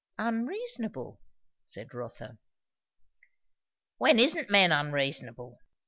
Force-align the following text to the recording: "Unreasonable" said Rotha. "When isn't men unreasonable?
"Unreasonable" 0.17 1.19
said 1.67 1.93
Rotha. 1.93 2.39
"When 3.99 4.17
isn't 4.17 4.49
men 4.49 4.71
unreasonable? 4.71 5.59